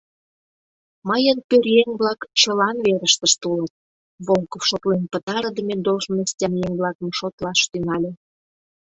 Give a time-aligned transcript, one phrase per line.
[1.09, 3.73] —Мыйын пӧръеҥ-влак чылан верыштышт улыт..:—
[4.25, 8.11] Волков шотлен пытарыдыме должностян еҥ-влакым шотлаш тӱҥале.